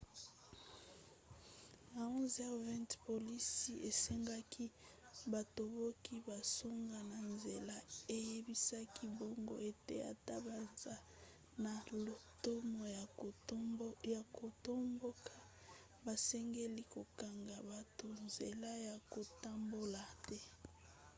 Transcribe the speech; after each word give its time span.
na 1.93 2.01
11:20 2.17 2.93
polisi 3.07 3.71
esengaki 3.89 4.65
batomboki 5.31 6.15
bazonga 6.27 6.99
na 7.11 7.19
nzela 7.33 7.75
eyebisaki 8.15 9.05
bango 9.19 9.55
ete 9.69 9.95
ata 10.11 10.35
baza 10.47 10.95
na 11.63 11.73
lotomo 12.05 12.81
ya 14.15 14.23
kotomboka 14.49 15.35
basengeli 16.05 16.81
kokanga 16.93 17.57
bato 17.71 18.05
nzela 18.25 18.71
ya 18.87 18.95
kotambola 19.11 20.03
te 20.27 20.39